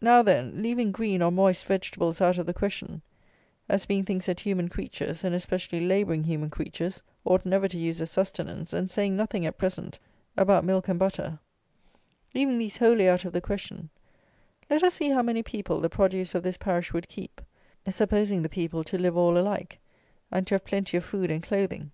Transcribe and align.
Now, 0.00 0.22
then, 0.22 0.62
leaving 0.62 0.90
green, 0.90 1.20
or 1.20 1.30
moist, 1.30 1.66
vegetables 1.66 2.22
out 2.22 2.38
of 2.38 2.46
the 2.46 2.54
question, 2.54 3.02
as 3.68 3.84
being 3.84 4.06
things 4.06 4.24
that 4.24 4.40
human 4.40 4.68
creatures, 4.70 5.22
and 5.22 5.34
especially 5.34 5.80
labouring 5.86 6.24
human 6.24 6.48
creatures, 6.48 7.02
ought 7.26 7.44
never 7.44 7.68
to 7.68 7.76
use 7.76 8.00
as 8.00 8.10
sustenance, 8.10 8.72
and 8.72 8.90
saying 8.90 9.14
nothing, 9.14 9.44
at 9.44 9.58
present, 9.58 9.98
about 10.34 10.64
milk 10.64 10.88
and 10.88 10.98
butter; 10.98 11.38
leaving 12.34 12.56
these 12.56 12.78
wholly 12.78 13.06
out 13.06 13.26
of 13.26 13.34
the 13.34 13.42
question, 13.42 13.90
let 14.70 14.82
us 14.82 14.94
see 14.94 15.10
how 15.10 15.20
many 15.20 15.42
people 15.42 15.82
the 15.82 15.90
produce 15.90 16.34
of 16.34 16.42
this 16.42 16.56
parish 16.56 16.94
would 16.94 17.06
keep, 17.06 17.42
supposing 17.86 18.40
the 18.40 18.48
people 18.48 18.82
to 18.82 18.96
live 18.96 19.14
all 19.18 19.36
alike, 19.36 19.78
and 20.32 20.46
to 20.46 20.54
have 20.54 20.64
plenty 20.64 20.96
of 20.96 21.04
food 21.04 21.30
and 21.30 21.42
clothing. 21.42 21.90